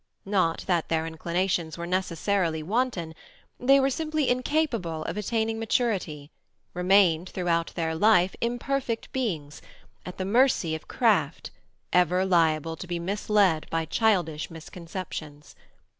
Not 0.25 0.61
that 0.65 0.89
their 0.89 1.05
inclinations 1.05 1.77
were 1.77 1.85
necessarily 1.85 2.63
wanton; 2.63 3.13
they 3.59 3.79
were 3.79 3.91
simply 3.91 4.29
incapable 4.29 5.03
of 5.03 5.15
attaining 5.15 5.59
maturity, 5.59 6.31
remained 6.73 7.29
throughout 7.29 7.71
their 7.75 7.93
life 7.93 8.35
imperfect 8.41 9.11
beings, 9.13 9.61
at 10.03 10.17
the 10.17 10.25
mercy 10.25 10.73
of 10.73 10.87
craft, 10.87 11.51
ever 11.93 12.25
liable 12.25 12.75
to 12.77 12.87
be 12.87 12.97
misled 12.97 13.67
by 13.69 13.85
childish 13.85 14.49
misconceptions. 14.49 15.55